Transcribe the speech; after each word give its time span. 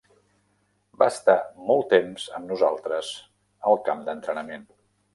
Va 1.03 1.07
estar 1.15 1.35
molt 1.69 1.87
temps 1.93 2.27
amb 2.39 2.51
nosaltres 2.55 3.15
al 3.71 3.81
camp 3.91 4.07
d'entrenament. 4.09 4.71